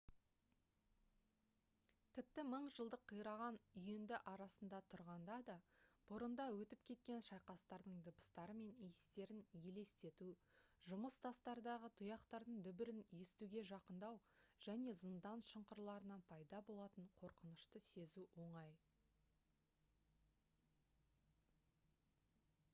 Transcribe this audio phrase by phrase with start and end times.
[2.17, 5.57] тіпті мың жылдық қираған үйінді арасында тұрғанда да
[6.13, 10.31] бұрында өтіп кеткен шайқастардың дыбыстары мен иістерін елестету
[10.87, 14.19] жұмыс тастардағы тұяқтардың дүбірін естуге жақындау
[14.71, 18.77] және зындан шұңқырларынан пайда болатын қорқынышты сезу оңай